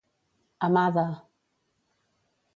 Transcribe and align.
A 0.67 0.69
mà 0.77 0.85
de. 0.95 1.05